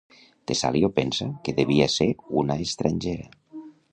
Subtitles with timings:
[0.47, 2.09] Tesalio pensa que devia ser
[2.41, 3.27] una estrangera.